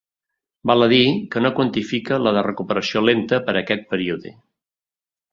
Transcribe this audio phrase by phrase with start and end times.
[0.69, 1.01] Val a dir
[1.33, 4.33] que no quantifica la de recuperació lenta per a aquest període.